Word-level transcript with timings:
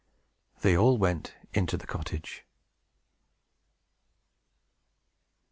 They 0.63 0.75
all 0.75 0.97
went 0.97 1.35
into 1.53 1.77
the 1.77 1.85
cottage. 1.85 2.43